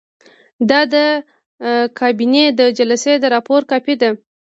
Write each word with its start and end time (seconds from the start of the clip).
دا 0.69 0.81
د 0.93 0.95
کابینې 1.99 2.45
د 2.59 2.61
جلسې 2.77 3.13
د 3.19 3.23
راپور 3.35 3.61
کاپي 3.71 3.95
ده. 4.01 4.09